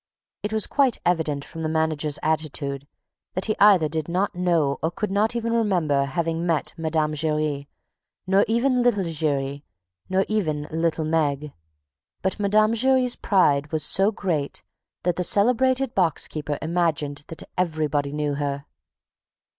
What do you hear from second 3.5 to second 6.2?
either did not know or could not remember